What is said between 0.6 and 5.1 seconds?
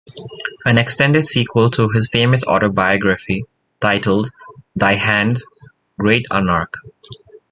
An extended sequel to his famous autobiography, titled Thy